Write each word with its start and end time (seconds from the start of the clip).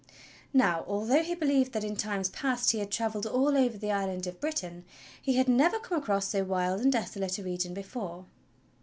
Now, 0.55 0.83
although 0.87 1.21
he 1.21 1.35
believed 1.35 1.73
that, 1.73 1.83
in 1.83 1.95
times 1.95 2.29
past, 2.29 2.71
he 2.71 2.79
had 2.79 2.89
travelled 2.89 3.27
all 3.27 3.55
over 3.55 3.77
the 3.77 3.91
island 3.91 4.25
of 4.25 4.39
Britain, 4.41 4.83
he 5.21 5.35
had 5.35 5.47
never 5.47 5.77
come 5.77 5.99
across 5.99 6.27
so 6.29 6.43
wild 6.43 6.81
and 6.81 6.91
desolate 6.91 7.37
a 7.37 7.43
region 7.43 7.75
before. 7.75 8.25